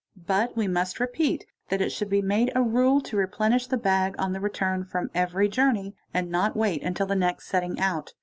[0.25, 4.15] But we must repeat thi it should be made a rule to replenish the bag
[4.17, 8.15] on the return from evel journey and not wait until the next setting out.